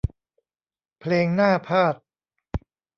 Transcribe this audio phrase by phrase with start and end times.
[0.99, 2.03] เพลงหน้าพาทย์